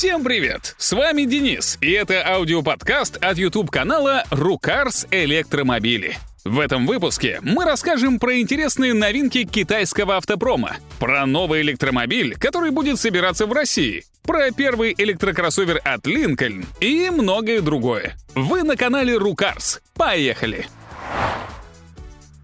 Всем 0.00 0.24
привет! 0.24 0.76
С 0.78 0.92
вами 0.92 1.24
Денис, 1.24 1.76
и 1.82 1.90
это 1.90 2.26
аудиоподкаст 2.26 3.18
от 3.18 3.36
YouTube-канала 3.36 4.24
«Рукарс 4.30 5.06
Электромобили». 5.10 6.16
В 6.42 6.58
этом 6.58 6.86
выпуске 6.86 7.38
мы 7.42 7.66
расскажем 7.66 8.18
про 8.18 8.40
интересные 8.40 8.94
новинки 8.94 9.44
китайского 9.44 10.16
автопрома, 10.16 10.78
про 10.98 11.26
новый 11.26 11.60
электромобиль, 11.60 12.34
который 12.38 12.70
будет 12.70 12.98
собираться 12.98 13.44
в 13.44 13.52
России, 13.52 14.04
про 14.22 14.50
первый 14.52 14.94
электрокроссовер 14.96 15.82
от 15.84 16.06
Lincoln 16.06 16.64
и 16.80 17.10
многое 17.10 17.60
другое. 17.60 18.16
Вы 18.34 18.62
на 18.62 18.78
канале 18.78 19.18
Рукарс. 19.18 19.82
Поехали! 19.96 20.66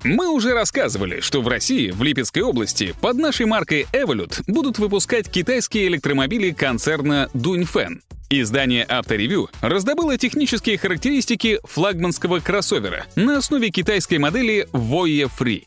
Мы 0.06 0.28
уже 0.28 0.54
рассказывали, 0.54 1.18
что 1.18 1.42
в 1.42 1.48
России, 1.48 1.90
в 1.90 2.00
Липецкой 2.00 2.44
области, 2.44 2.94
под 3.00 3.16
нашей 3.16 3.44
маркой 3.44 3.88
Evolut 3.92 4.40
будут 4.46 4.78
выпускать 4.78 5.28
китайские 5.28 5.88
электромобили 5.88 6.52
концерна 6.52 7.28
Дуньфэн. 7.34 8.02
Издание 8.30 8.86
«Авторевью» 8.88 9.50
раздобыло 9.60 10.16
технические 10.16 10.78
характеристики 10.78 11.58
флагманского 11.64 12.38
кроссовера 12.38 13.06
на 13.16 13.38
основе 13.38 13.70
китайской 13.70 14.18
модели 14.18 14.68
Voye 14.72 15.28
Free. 15.28 15.64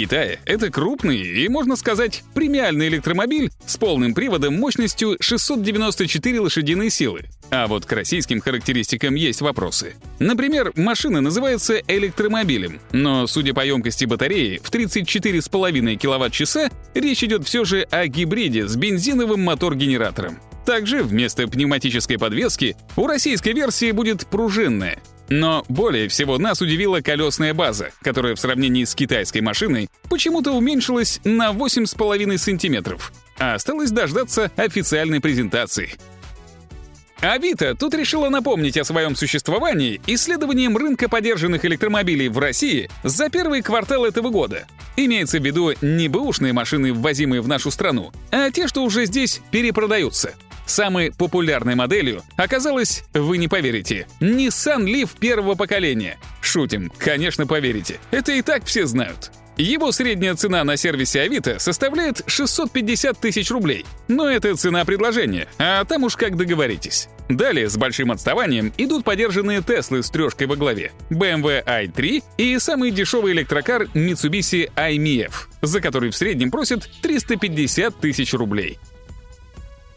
Китае 0.00 0.40
это 0.46 0.70
крупный 0.70 1.20
и, 1.20 1.46
можно 1.50 1.76
сказать, 1.76 2.24
премиальный 2.32 2.88
электромобиль 2.88 3.50
с 3.66 3.76
полным 3.76 4.14
приводом 4.14 4.54
мощностью 4.54 5.18
694 5.20 6.40
лошадиные 6.40 6.88
силы. 6.88 7.24
А 7.50 7.66
вот 7.66 7.84
к 7.84 7.92
российским 7.92 8.40
характеристикам 8.40 9.14
есть 9.14 9.42
вопросы. 9.42 9.96
Например, 10.18 10.72
машина 10.74 11.20
называется 11.20 11.82
электромобилем, 11.86 12.80
но, 12.92 13.26
судя 13.26 13.52
по 13.52 13.62
емкости 13.62 14.06
батареи 14.06 14.58
в 14.64 14.70
34,5 14.70 15.96
кВт-часа, 15.98 16.70
речь 16.94 17.22
идет 17.22 17.46
все 17.46 17.66
же 17.66 17.82
о 17.90 18.06
гибриде 18.06 18.66
с 18.68 18.76
бензиновым 18.76 19.42
мотор-генератором. 19.42 20.38
Также 20.64 21.02
вместо 21.02 21.46
пневматической 21.46 22.18
подвески 22.18 22.74
у 22.96 23.06
российской 23.06 23.52
версии 23.52 23.90
будет 23.90 24.26
пружинная. 24.26 24.98
Но 25.30 25.64
более 25.68 26.08
всего 26.08 26.38
нас 26.38 26.60
удивила 26.60 27.00
колесная 27.00 27.54
база, 27.54 27.90
которая 28.02 28.34
в 28.34 28.40
сравнении 28.40 28.84
с 28.84 28.96
китайской 28.96 29.40
машиной 29.40 29.88
почему-то 30.10 30.52
уменьшилась 30.52 31.20
на 31.22 31.52
8,5 31.52 32.36
сантиметров. 32.36 33.12
А 33.38 33.54
осталось 33.54 33.92
дождаться 33.92 34.50
официальной 34.56 35.20
презентации. 35.20 35.94
Авито 37.20 37.74
тут 37.74 37.94
решила 37.94 38.28
напомнить 38.28 38.76
о 38.78 38.84
своем 38.84 39.14
существовании 39.14 40.00
исследованием 40.06 40.76
рынка 40.76 41.08
подержанных 41.08 41.64
электромобилей 41.64 42.28
в 42.28 42.38
России 42.38 42.90
за 43.04 43.28
первый 43.28 43.62
квартал 43.62 44.06
этого 44.06 44.30
года. 44.30 44.66
Имеется 44.96 45.38
в 45.38 45.44
виду 45.44 45.72
не 45.80 46.08
бэушные 46.08 46.52
машины, 46.52 46.92
ввозимые 46.92 47.42
в 47.42 47.48
нашу 47.48 47.70
страну, 47.70 48.10
а 48.32 48.50
те, 48.50 48.66
что 48.66 48.82
уже 48.82 49.04
здесь 49.04 49.42
перепродаются. 49.50 50.34
Самой 50.70 51.10
популярной 51.10 51.74
моделью 51.74 52.22
оказалась, 52.36 53.02
вы 53.12 53.38
не 53.38 53.48
поверите, 53.48 54.06
Nissan 54.20 54.84
Leaf 54.84 55.18
первого 55.18 55.56
поколения. 55.56 56.16
Шутим, 56.40 56.92
конечно, 56.96 57.44
поверите. 57.44 57.98
Это 58.12 58.30
и 58.30 58.40
так 58.40 58.64
все 58.64 58.86
знают. 58.86 59.32
Его 59.56 59.90
средняя 59.90 60.36
цена 60.36 60.62
на 60.62 60.76
сервисе 60.76 61.22
Авито 61.22 61.58
составляет 61.58 62.22
650 62.24 63.18
тысяч 63.18 63.50
рублей. 63.50 63.84
Но 64.06 64.28
это 64.30 64.54
цена 64.54 64.84
предложения, 64.84 65.48
а 65.58 65.84
там 65.84 66.04
уж 66.04 66.14
как 66.14 66.36
договоритесь. 66.36 67.08
Далее 67.28 67.68
с 67.68 67.76
большим 67.76 68.12
отставанием 68.12 68.72
идут 68.78 69.02
подержанные 69.04 69.62
Теслы 69.62 70.04
с 70.04 70.10
трешкой 70.10 70.46
во 70.46 70.54
главе, 70.54 70.92
BMW 71.10 71.64
i3 71.64 72.22
и 72.38 72.58
самый 72.60 72.92
дешевый 72.92 73.32
электрокар 73.32 73.88
Mitsubishi 73.94 74.70
i-MiEV, 74.76 75.32
за 75.62 75.80
который 75.80 76.10
в 76.10 76.16
среднем 76.16 76.52
просят 76.52 76.88
350 77.02 77.98
тысяч 77.98 78.32
рублей. 78.34 78.78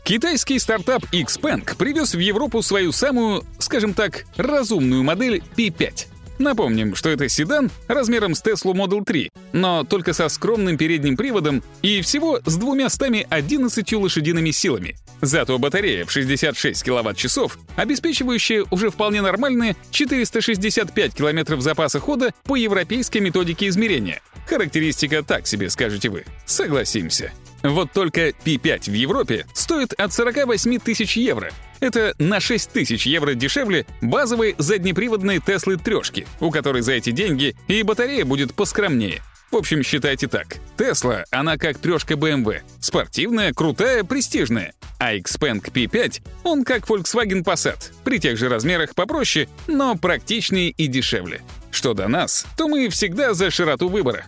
Китайский 0.03 0.59
стартап 0.59 1.05
Xpeng 1.13 1.77
привез 1.77 2.13
в 2.13 2.19
Европу 2.19 2.61
свою 2.61 2.91
самую, 2.91 3.45
скажем 3.57 3.93
так, 3.93 4.25
разумную 4.35 5.01
модель 5.01 5.41
P5. 5.55 6.07
Напомним, 6.39 6.93
что 6.93 7.09
это 7.09 7.29
седан 7.29 7.71
размером 7.87 8.35
с 8.35 8.43
Tesla 8.43 8.73
Model 8.73 9.05
3, 9.05 9.31
но 9.53 9.85
только 9.85 10.11
со 10.11 10.27
скромным 10.27 10.77
передним 10.77 11.15
приводом 11.15 11.63
и 11.81 12.01
всего 12.01 12.41
с 12.45 12.57
211 12.57 13.93
лошадиными 13.93 14.51
силами. 14.51 14.97
Зато 15.21 15.57
батарея 15.57 16.03
в 16.03 16.11
66 16.11 16.83
кВт-часов, 16.83 17.57
обеспечивающая 17.77 18.65
уже 18.71 18.89
вполне 18.89 19.21
нормальные 19.21 19.77
465 19.91 21.13
км 21.13 21.61
запаса 21.61 22.01
хода 22.01 22.33
по 22.43 22.57
европейской 22.57 23.19
методике 23.19 23.69
измерения. 23.69 24.21
Характеристика 24.47 25.23
так 25.23 25.47
себе, 25.47 25.69
скажете 25.69 26.09
вы. 26.09 26.25
Согласимся. 26.45 27.31
Вот 27.63 27.93
только 27.93 28.29
P5 28.29 28.91
в 28.91 28.93
Европе 28.93 29.45
стоит 29.53 29.93
от 29.93 30.11
48 30.11 30.79
тысяч 30.79 31.15
евро. 31.15 31.51
Это 31.79 32.13
на 32.19 32.39
6 32.39 32.71
тысяч 32.71 33.05
евро 33.05 33.33
дешевле 33.33 33.85
базовой 34.01 34.55
заднеприводной 34.57 35.39
Теслы 35.39 35.77
трешки, 35.77 36.27
у 36.41 36.51
которой 36.51 36.81
за 36.81 36.93
эти 36.93 37.11
деньги 37.11 37.55
и 37.67 37.81
батарея 37.83 38.25
будет 38.25 38.53
поскромнее. 38.53 39.21
В 39.53 39.55
общем, 39.55 39.83
считайте 39.83 40.27
так. 40.27 40.57
Тесла, 40.77 41.25
она 41.29 41.57
как 41.57 41.77
трешка 41.77 42.15
BMW. 42.15 42.61
Спортивная, 42.79 43.53
крутая, 43.53 44.03
престижная. 44.03 44.73
А 44.97 45.15
Xpeng 45.15 45.61
P5, 45.61 46.21
он 46.43 46.63
как 46.63 46.89
Volkswagen 46.89 47.43
Passat. 47.43 47.91
При 48.03 48.17
тех 48.17 48.37
же 48.37 48.49
размерах 48.49 48.95
попроще, 48.95 49.47
но 49.67 49.95
практичнее 49.95 50.71
и 50.71 50.87
дешевле. 50.87 51.41
Что 51.69 51.93
до 51.93 52.07
нас, 52.07 52.47
то 52.57 52.67
мы 52.67 52.89
всегда 52.89 53.35
за 53.35 53.51
широту 53.51 53.89
выбора. 53.89 54.25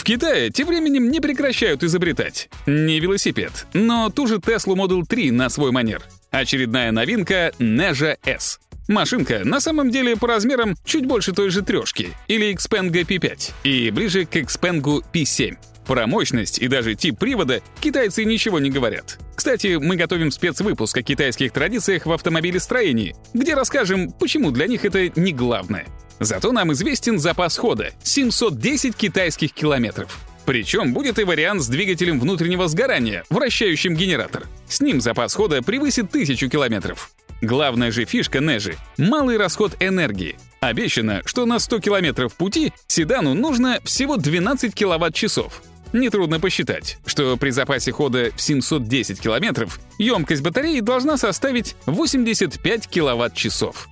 В 0.00 0.02
Китае 0.02 0.48
тем 0.48 0.68
временем 0.68 1.10
не 1.10 1.20
прекращают 1.20 1.84
изобретать. 1.84 2.48
Не 2.64 3.00
велосипед, 3.00 3.66
но 3.74 4.08
ту 4.08 4.26
же 4.26 4.36
Tesla 4.36 4.74
Model 4.74 5.04
3 5.06 5.30
на 5.30 5.50
свой 5.50 5.72
манер. 5.72 6.02
Очередная 6.30 6.90
новинка 6.90 7.52
Neja 7.58 8.16
S. 8.24 8.60
Машинка 8.88 9.42
на 9.44 9.60
самом 9.60 9.90
деле 9.90 10.16
по 10.16 10.26
размерам 10.26 10.74
чуть 10.86 11.04
больше 11.04 11.32
той 11.32 11.50
же 11.50 11.60
трешки, 11.60 12.08
или 12.28 12.50
Xpeng 12.54 12.90
P5, 12.90 13.52
и 13.64 13.90
ближе 13.90 14.24
к 14.24 14.36
Xpeng 14.36 15.04
P7. 15.12 15.58
Про 15.86 16.06
мощность 16.06 16.58
и 16.58 16.66
даже 16.66 16.94
тип 16.94 17.18
привода 17.18 17.60
китайцы 17.82 18.24
ничего 18.24 18.58
не 18.58 18.70
говорят. 18.70 19.18
Кстати, 19.36 19.76
мы 19.76 19.96
готовим 19.96 20.30
спецвыпуск 20.30 20.96
о 20.96 21.02
китайских 21.02 21.52
традициях 21.52 22.06
в 22.06 22.12
автомобилестроении, 22.12 23.14
где 23.34 23.54
расскажем, 23.54 24.12
почему 24.12 24.50
для 24.50 24.66
них 24.66 24.86
это 24.86 25.10
не 25.20 25.34
главное. 25.34 25.86
Зато 26.20 26.52
нам 26.52 26.72
известен 26.72 27.18
запас 27.18 27.56
хода— 27.56 27.92
710 28.02 28.94
китайских 28.94 29.52
километров. 29.52 30.18
Причем 30.44 30.92
будет 30.92 31.18
и 31.18 31.24
вариант 31.24 31.62
с 31.62 31.68
двигателем 31.68 32.20
внутреннего 32.20 32.68
сгорания, 32.68 33.24
вращающим 33.30 33.94
генератор. 33.94 34.46
С 34.68 34.80
ним 34.82 35.00
запас 35.00 35.34
хода 35.34 35.62
превысит 35.62 36.10
1000 36.10 36.48
километров. 36.48 37.10
Главная 37.40 37.90
же 37.90 38.04
фишка 38.04 38.40
Нежи— 38.40 38.76
малый 38.98 39.38
расход 39.38 39.76
энергии. 39.80 40.36
Обещано, 40.60 41.22
что 41.24 41.46
на 41.46 41.58
100 41.58 41.78
километров 41.78 42.34
пути 42.34 42.74
седану 42.86 43.32
нужно 43.32 43.80
всего 43.84 44.18
12 44.18 44.74
киловатт-часов. 44.74 45.62
Нетрудно 45.94 46.38
посчитать, 46.38 46.98
что 47.06 47.38
при 47.38 47.48
запасе 47.48 47.92
хода 47.92 48.30
в 48.36 48.42
710 48.42 49.20
километров 49.20 49.80
емкость 49.98 50.42
батареи 50.42 50.80
должна 50.80 51.16
составить 51.16 51.76
85 51.86 52.88
киловатт-часов. 52.88 53.88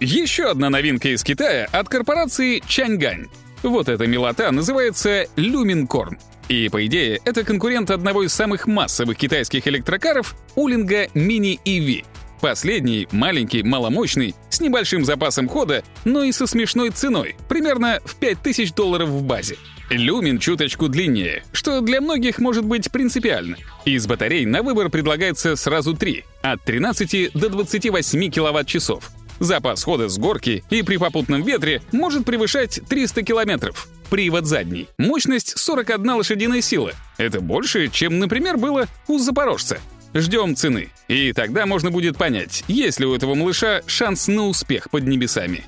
Еще 0.00 0.50
одна 0.50 0.68
новинка 0.68 1.08
из 1.08 1.24
Китая 1.24 1.68
от 1.72 1.88
корпорации 1.88 2.62
Чаньгань. 2.68 3.28
Вот 3.62 3.88
эта 3.88 4.06
милота 4.06 4.52
называется 4.52 5.26
Люминкорн. 5.36 6.18
И, 6.50 6.68
по 6.68 6.84
идее, 6.84 7.20
это 7.24 7.44
конкурент 7.44 7.90
одного 7.90 8.22
из 8.22 8.34
самых 8.34 8.66
массовых 8.66 9.16
китайских 9.16 9.66
электрокаров 9.66 10.36
Улинга 10.54 11.06
Mini 11.14 11.58
EV. 11.64 12.04
Последний, 12.42 13.08
маленький, 13.10 13.62
маломощный, 13.62 14.34
с 14.50 14.60
небольшим 14.60 15.02
запасом 15.06 15.48
хода, 15.48 15.82
но 16.04 16.22
и 16.24 16.30
со 16.30 16.46
смешной 16.46 16.90
ценой, 16.90 17.34
примерно 17.48 18.00
в 18.04 18.16
5000 18.16 18.74
долларов 18.74 19.08
в 19.08 19.22
базе. 19.22 19.56
Люмин 19.88 20.38
чуточку 20.38 20.88
длиннее, 20.88 21.42
что 21.52 21.80
для 21.80 22.02
многих 22.02 22.38
может 22.38 22.66
быть 22.66 22.92
принципиально. 22.92 23.56
Из 23.86 24.06
батарей 24.06 24.44
на 24.44 24.62
выбор 24.62 24.90
предлагается 24.90 25.56
сразу 25.56 25.94
три, 25.94 26.24
от 26.42 26.62
13 26.64 27.32
до 27.32 27.48
28 27.48 28.30
киловатт-часов. 28.30 29.10
Запас 29.38 29.84
хода 29.84 30.08
с 30.08 30.18
горки 30.18 30.64
и 30.70 30.82
при 30.82 30.96
попутном 30.96 31.42
ветре 31.42 31.82
может 31.92 32.24
превышать 32.24 32.80
300 32.88 33.22
километров. 33.22 33.88
Привод 34.10 34.46
задний. 34.46 34.88
Мощность 34.98 35.58
41 35.58 36.10
лошадиная 36.10 36.60
сила. 36.60 36.92
Это 37.18 37.40
больше, 37.40 37.88
чем, 37.88 38.18
например, 38.18 38.56
было 38.56 38.86
у 39.08 39.18
запорожца. 39.18 39.78
Ждем 40.14 40.56
цены. 40.56 40.90
И 41.08 41.32
тогда 41.32 41.66
можно 41.66 41.90
будет 41.90 42.16
понять, 42.16 42.64
есть 42.68 43.00
ли 43.00 43.06
у 43.06 43.14
этого 43.14 43.34
малыша 43.34 43.82
шанс 43.86 44.28
на 44.28 44.46
успех 44.46 44.90
под 44.90 45.04
небесами. 45.04 45.64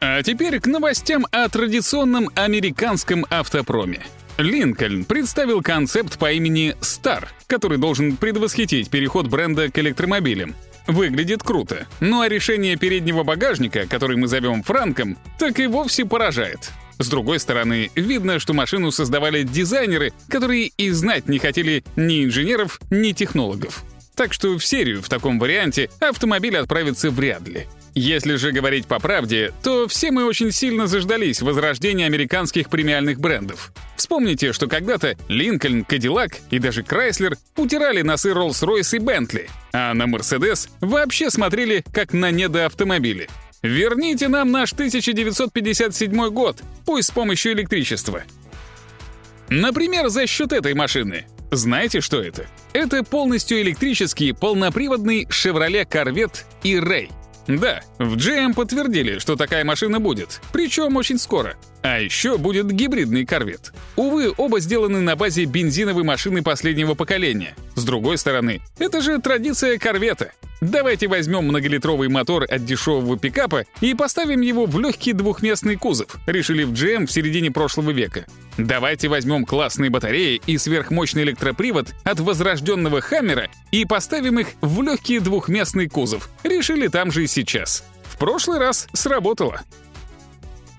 А 0.00 0.22
теперь 0.22 0.60
к 0.60 0.66
новостям 0.66 1.26
о 1.32 1.48
традиционном 1.48 2.30
американском 2.34 3.26
автопроме. 3.30 4.04
Линкольн 4.38 5.06
представил 5.06 5.62
концепт 5.62 6.18
по 6.18 6.30
имени 6.30 6.76
Star, 6.80 7.24
который 7.46 7.78
должен 7.78 8.16
предвосхитить 8.16 8.90
переход 8.90 9.26
бренда 9.26 9.70
к 9.70 9.78
электромобилям. 9.78 10.54
Выглядит 10.86 11.42
круто. 11.42 11.86
Ну 12.00 12.20
а 12.20 12.28
решение 12.28 12.76
переднего 12.76 13.22
багажника, 13.22 13.86
который 13.86 14.16
мы 14.16 14.28
зовем 14.28 14.62
Франком, 14.62 15.18
так 15.38 15.58
и 15.58 15.66
вовсе 15.66 16.04
поражает. 16.04 16.70
С 16.98 17.08
другой 17.08 17.40
стороны, 17.40 17.90
видно, 17.94 18.38
что 18.38 18.54
машину 18.54 18.90
создавали 18.90 19.42
дизайнеры, 19.42 20.12
которые 20.28 20.68
и 20.68 20.90
знать 20.90 21.28
не 21.28 21.38
хотели 21.38 21.84
ни 21.96 22.24
инженеров, 22.24 22.80
ни 22.90 23.12
технологов. 23.12 23.84
Так 24.14 24.32
что 24.32 24.56
в 24.56 24.64
серию 24.64 25.02
в 25.02 25.08
таком 25.08 25.38
варианте 25.38 25.90
автомобиль 26.00 26.56
отправится 26.56 27.10
вряд 27.10 27.46
ли. 27.46 27.66
Если 27.98 28.34
же 28.34 28.52
говорить 28.52 28.86
по 28.86 28.98
правде, 29.00 29.54
то 29.62 29.88
все 29.88 30.10
мы 30.10 30.26
очень 30.26 30.52
сильно 30.52 30.86
заждались 30.86 31.40
возрождения 31.40 32.04
американских 32.04 32.68
премиальных 32.68 33.18
брендов. 33.18 33.72
Вспомните, 33.96 34.52
что 34.52 34.66
когда-то 34.66 35.16
Линкольн, 35.28 35.82
Кадиллак 35.82 36.32
и 36.50 36.58
даже 36.58 36.82
Крайслер 36.82 37.38
утирали 37.56 38.02
носы 38.02 38.32
Rolls-Royce 38.32 38.96
и 38.96 38.98
Бентли, 38.98 39.48
а 39.72 39.94
на 39.94 40.06
Мерседес 40.06 40.68
вообще 40.82 41.30
смотрели 41.30 41.86
как 41.90 42.12
на 42.12 42.30
недоавтомобили. 42.30 43.30
Верните 43.62 44.28
нам 44.28 44.50
наш 44.50 44.74
1957 44.74 46.28
год, 46.28 46.62
пусть 46.84 47.08
с 47.08 47.12
помощью 47.12 47.54
электричества. 47.54 48.24
Например, 49.48 50.08
за 50.08 50.26
счет 50.26 50.52
этой 50.52 50.74
машины. 50.74 51.24
Знаете, 51.50 52.02
что 52.02 52.20
это? 52.20 52.46
Это 52.74 53.02
полностью 53.02 53.62
электрический 53.62 54.32
полноприводный 54.32 55.24
Chevrolet 55.24 55.88
Corvette 55.88 56.44
и 56.62 56.74
Ray. 56.74 57.08
Да, 57.46 57.80
в 57.98 58.16
GM 58.16 58.54
подтвердили, 58.54 59.18
что 59.18 59.36
такая 59.36 59.64
машина 59.64 60.00
будет, 60.00 60.40
причем 60.52 60.96
очень 60.96 61.18
скоро. 61.18 61.56
А 61.82 62.00
еще 62.00 62.38
будет 62.38 62.70
гибридный 62.70 63.24
корвет. 63.24 63.72
Увы, 63.94 64.32
оба 64.36 64.58
сделаны 64.58 65.00
на 65.00 65.14
базе 65.14 65.44
бензиновой 65.44 66.02
машины 66.02 66.42
последнего 66.42 66.94
поколения. 66.94 67.54
С 67.76 67.84
другой 67.84 68.18
стороны, 68.18 68.60
это 68.78 69.00
же 69.00 69.20
традиция 69.20 69.78
корвета. 69.78 70.32
Давайте 70.60 71.06
возьмем 71.06 71.44
многолитровый 71.44 72.08
мотор 72.08 72.44
от 72.44 72.64
дешевого 72.64 73.18
пикапа 73.18 73.64
и 73.80 73.94
поставим 73.94 74.40
его 74.40 74.66
в 74.66 74.78
легкий 74.78 75.12
двухместный 75.12 75.76
кузов, 75.76 76.16
решили 76.26 76.64
в 76.64 76.72
GM 76.72 77.06
в 77.06 77.12
середине 77.12 77.50
прошлого 77.50 77.90
века. 77.90 78.26
Давайте 78.56 79.08
возьмем 79.08 79.44
классные 79.44 79.90
батареи 79.90 80.40
и 80.46 80.56
сверхмощный 80.56 81.24
электропривод 81.24 81.94
от 82.04 82.20
возрожденного 82.20 83.02
Хаммера 83.02 83.50
и 83.70 83.84
поставим 83.84 84.38
их 84.38 84.48
в 84.62 84.80
легкий 84.82 85.18
двухместный 85.18 85.88
кузов, 85.88 86.30
решили 86.42 86.88
там 86.88 87.12
же 87.12 87.24
и 87.24 87.26
сейчас. 87.26 87.84
В 88.04 88.16
прошлый 88.16 88.58
раз 88.58 88.88
сработало. 88.94 89.60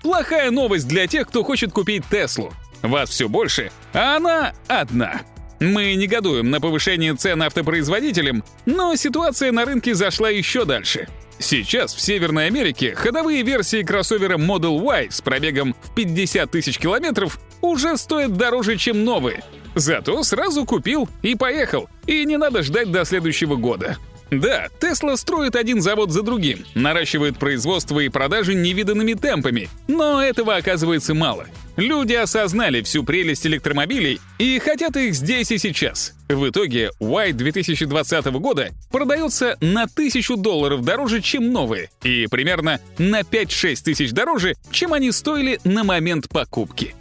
Плохая 0.02 0.50
новость 0.50 0.88
для 0.88 1.06
тех, 1.06 1.28
кто 1.28 1.44
хочет 1.44 1.72
купить 1.72 2.04
Теслу. 2.10 2.52
Вас 2.82 3.10
все 3.10 3.28
больше, 3.28 3.70
а 3.92 4.16
она 4.16 4.52
одна. 4.66 5.20
Мы 5.60 5.94
негодуем 5.94 6.50
на 6.50 6.60
повышение 6.60 7.14
цен 7.14 7.42
автопроизводителям, 7.42 8.44
но 8.64 8.94
ситуация 8.96 9.50
на 9.50 9.64
рынке 9.64 9.94
зашла 9.94 10.30
еще 10.30 10.64
дальше. 10.64 11.08
Сейчас 11.40 11.94
в 11.94 12.00
Северной 12.00 12.46
Америке 12.46 12.94
ходовые 12.94 13.42
версии 13.42 13.82
кроссовера 13.82 14.36
Model 14.36 14.80
Y 14.82 15.10
с 15.10 15.20
пробегом 15.20 15.74
в 15.82 15.94
50 15.94 16.50
тысяч 16.50 16.78
километров 16.78 17.38
уже 17.60 17.96
стоят 17.96 18.36
дороже, 18.36 18.76
чем 18.76 19.04
новые. 19.04 19.44
Зато 19.74 20.22
сразу 20.22 20.64
купил 20.64 21.08
и 21.22 21.34
поехал, 21.34 21.88
и 22.06 22.24
не 22.24 22.36
надо 22.36 22.62
ждать 22.62 22.90
до 22.90 23.04
следующего 23.04 23.56
года. 23.56 23.96
Да, 24.30 24.68
Тесла 24.80 25.16
строит 25.16 25.56
один 25.56 25.80
завод 25.80 26.10
за 26.10 26.22
другим, 26.22 26.64
наращивает 26.74 27.38
производство 27.38 27.98
и 28.00 28.08
продажи 28.08 28.54
невиданными 28.54 29.14
темпами, 29.14 29.70
но 29.86 30.22
этого 30.22 30.56
оказывается 30.56 31.14
мало. 31.14 31.46
Люди 31.78 32.14
осознали 32.14 32.82
всю 32.82 33.04
прелесть 33.04 33.46
электромобилей 33.46 34.20
и 34.38 34.58
хотят 34.58 34.96
их 34.96 35.14
здесь 35.14 35.52
и 35.52 35.58
сейчас. 35.58 36.12
В 36.28 36.48
итоге 36.48 36.90
White 36.98 37.34
2020 37.34 38.24
года 38.40 38.70
продается 38.90 39.56
на 39.60 39.84
1000 39.84 40.38
долларов 40.38 40.84
дороже, 40.84 41.22
чем 41.22 41.52
новые, 41.52 41.88
и 42.02 42.26
примерно 42.28 42.80
на 42.98 43.20
5-6 43.20 43.76
тысяч 43.84 44.10
дороже, 44.10 44.56
чем 44.72 44.92
они 44.92 45.12
стоили 45.12 45.60
на 45.62 45.84
момент 45.84 46.28
покупки. 46.28 46.96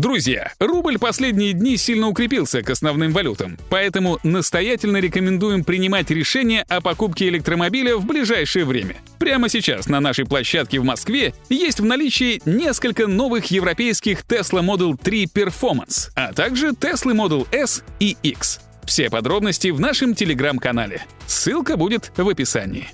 Друзья, 0.00 0.54
рубль 0.58 0.98
последние 0.98 1.52
дни 1.52 1.76
сильно 1.76 2.08
укрепился 2.08 2.62
к 2.62 2.70
основным 2.70 3.12
валютам, 3.12 3.58
поэтому 3.68 4.18
настоятельно 4.22 4.96
рекомендуем 4.96 5.62
принимать 5.62 6.10
решение 6.10 6.62
о 6.70 6.80
покупке 6.80 7.28
электромобиля 7.28 7.98
в 7.98 8.06
ближайшее 8.06 8.64
время. 8.64 8.96
Прямо 9.18 9.50
сейчас 9.50 9.88
на 9.90 10.00
нашей 10.00 10.24
площадке 10.24 10.80
в 10.80 10.84
Москве 10.84 11.34
есть 11.50 11.80
в 11.80 11.84
наличии 11.84 12.40
несколько 12.46 13.08
новых 13.08 13.50
европейских 13.50 14.22
Tesla 14.22 14.62
Model 14.62 14.96
3 14.96 15.26
Performance, 15.26 16.08
а 16.16 16.32
также 16.32 16.68
Tesla 16.68 17.12
Model 17.12 17.46
S 17.52 17.84
и 17.98 18.16
X. 18.22 18.60
Все 18.84 19.10
подробности 19.10 19.68
в 19.68 19.80
нашем 19.80 20.14
телеграм-канале. 20.14 21.04
Ссылка 21.26 21.76
будет 21.76 22.10
в 22.16 22.26
описании. 22.26 22.88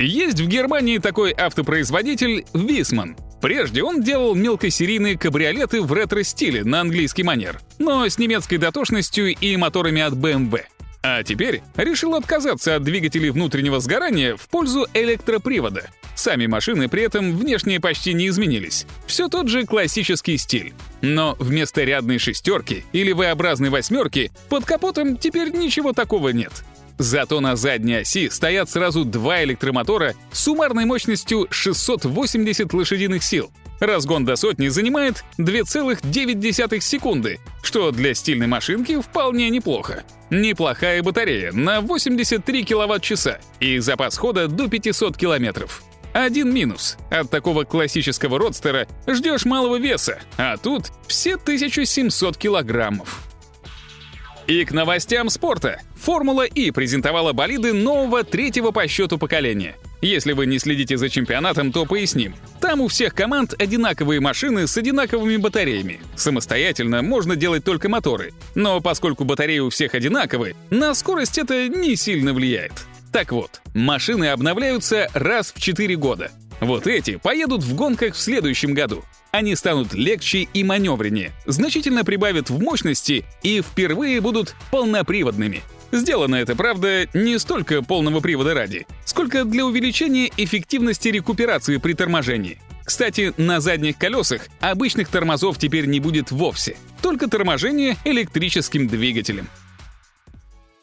Есть 0.00 0.40
в 0.40 0.48
Германии 0.48 0.98
такой 0.98 1.30
автопроизводитель 1.30 2.46
Висман— 2.52 3.16
Прежде 3.40 3.82
он 3.82 4.02
делал 4.02 4.34
мелкосерийные 4.34 5.16
кабриолеты 5.16 5.80
в 5.80 5.92
ретро-стиле 5.92 6.64
на 6.64 6.80
английский 6.80 7.22
манер, 7.22 7.60
но 7.78 8.08
с 8.08 8.18
немецкой 8.18 8.56
дотошностью 8.56 9.34
и 9.34 9.56
моторами 9.56 10.02
от 10.02 10.14
BMW. 10.14 10.62
А 11.02 11.22
теперь 11.22 11.62
решил 11.76 12.16
отказаться 12.16 12.74
от 12.74 12.82
двигателей 12.82 13.30
внутреннего 13.30 13.78
сгорания 13.78 14.36
в 14.36 14.48
пользу 14.48 14.86
электропривода. 14.94 15.90
Сами 16.16 16.46
машины 16.46 16.88
при 16.88 17.02
этом 17.02 17.36
внешне 17.36 17.78
почти 17.78 18.12
не 18.12 18.26
изменились. 18.26 18.86
Все 19.06 19.28
тот 19.28 19.46
же 19.46 19.64
классический 19.64 20.36
стиль. 20.36 20.74
Но 21.00 21.36
вместо 21.38 21.84
рядной 21.84 22.18
шестерки 22.18 22.84
или 22.92 23.12
V-образной 23.12 23.70
восьмерки 23.70 24.32
под 24.48 24.64
капотом 24.64 25.16
теперь 25.16 25.52
ничего 25.56 25.92
такого 25.92 26.30
нет. 26.30 26.64
Зато 26.98 27.40
на 27.40 27.54
задней 27.54 28.00
оси 28.00 28.28
стоят 28.28 28.68
сразу 28.68 29.04
два 29.04 29.44
электромотора 29.44 30.14
с 30.32 30.40
суммарной 30.40 30.84
мощностью 30.84 31.46
680 31.50 32.72
лошадиных 32.74 33.22
сил. 33.22 33.52
Разгон 33.78 34.24
до 34.24 34.34
сотни 34.34 34.66
занимает 34.68 35.24
2,9 35.38 36.80
секунды, 36.80 37.38
что 37.62 37.92
для 37.92 38.14
стильной 38.14 38.48
машинки 38.48 39.00
вполне 39.00 39.48
неплохо. 39.50 40.02
Неплохая 40.30 41.00
батарея 41.02 41.52
на 41.52 41.80
83 41.80 42.64
киловатт-часа 42.64 43.38
и 43.60 43.78
запас 43.78 44.18
хода 44.18 44.48
до 44.48 44.68
500 44.68 45.16
километров. 45.16 45.82
Один 46.12 46.52
минус. 46.52 46.96
От 47.10 47.30
такого 47.30 47.62
классического 47.62 48.38
родстера 48.38 48.88
ждешь 49.06 49.44
малого 49.44 49.76
веса, 49.76 50.18
а 50.36 50.56
тут 50.56 50.86
все 51.06 51.34
1700 51.36 52.36
килограммов. 52.36 53.27
И 54.48 54.64
к 54.64 54.72
новостям 54.72 55.28
спорта. 55.28 55.78
Формула 55.94 56.46
И 56.46 56.70
презентовала 56.70 57.34
болиды 57.34 57.74
нового 57.74 58.24
третьего 58.24 58.70
по 58.70 58.88
счету 58.88 59.18
поколения. 59.18 59.76
Если 60.00 60.32
вы 60.32 60.46
не 60.46 60.58
следите 60.58 60.96
за 60.96 61.10
чемпионатом, 61.10 61.70
то 61.70 61.84
поясним. 61.84 62.34
Там 62.58 62.80
у 62.80 62.88
всех 62.88 63.14
команд 63.14 63.52
одинаковые 63.60 64.20
машины 64.20 64.66
с 64.66 64.74
одинаковыми 64.78 65.36
батареями. 65.36 66.00
Самостоятельно 66.16 67.02
можно 67.02 67.36
делать 67.36 67.62
только 67.62 67.90
моторы. 67.90 68.32
Но 68.54 68.80
поскольку 68.80 69.24
батареи 69.24 69.58
у 69.58 69.68
всех 69.68 69.94
одинаковые, 69.94 70.56
на 70.70 70.94
скорость 70.94 71.36
это 71.36 71.68
не 71.68 71.94
сильно 71.94 72.32
влияет. 72.32 72.72
Так 73.12 73.32
вот, 73.32 73.60
машины 73.74 74.28
обновляются 74.28 75.08
раз 75.12 75.52
в 75.54 75.60
4 75.60 75.94
года. 75.96 76.30
Вот 76.60 76.86
эти 76.86 77.16
поедут 77.16 77.62
в 77.62 77.74
гонках 77.74 78.14
в 78.14 78.20
следующем 78.20 78.74
году. 78.74 79.04
Они 79.30 79.54
станут 79.54 79.94
легче 79.94 80.48
и 80.52 80.64
маневреннее, 80.64 81.32
значительно 81.46 82.04
прибавят 82.04 82.50
в 82.50 82.60
мощности 82.60 83.24
и 83.42 83.60
впервые 83.60 84.20
будут 84.20 84.54
полноприводными. 84.70 85.62
Сделано 85.92 86.36
это, 86.36 86.56
правда, 86.56 87.06
не 87.14 87.38
столько 87.38 87.82
полного 87.82 88.20
привода 88.20 88.54
ради, 88.54 88.86
сколько 89.04 89.44
для 89.44 89.64
увеличения 89.64 90.30
эффективности 90.36 91.08
рекуперации 91.08 91.76
при 91.78 91.94
торможении. 91.94 92.58
Кстати, 92.84 93.34
на 93.36 93.60
задних 93.60 93.98
колесах 93.98 94.48
обычных 94.60 95.08
тормозов 95.08 95.58
теперь 95.58 95.86
не 95.86 96.00
будет 96.00 96.30
вовсе, 96.30 96.76
только 97.02 97.28
торможение 97.28 97.96
электрическим 98.04 98.88
двигателем. 98.88 99.48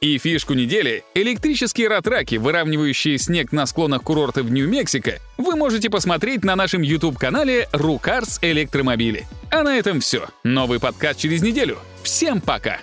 И 0.02 0.18
фишку 0.18 0.54
недели— 0.54 1.04
электрические 1.16 1.88
ратраки, 1.88 2.36
выравнивающие 2.36 3.18
снег 3.18 3.52
на 3.52 3.66
склонах 3.66 4.04
курорта 4.04 4.44
в 4.44 4.52
Нью-Мексико, 4.52 5.20
вы 5.38 5.56
можете 5.56 5.90
посмотреть 5.90 6.44
на 6.44 6.56
нашем 6.56 6.82
YouTube-канале 6.82 7.68
«Рукарс 7.72 8.40
Электромобили». 8.42 9.26
А 9.52 9.64
на 9.64 9.78
этом 9.78 10.02
все. 10.02 10.28
Новый 10.44 10.80
подкаст 10.80 11.20
через 11.20 11.42
неделю. 11.42 11.78
Всем 12.04 12.42
пока! 12.42 12.80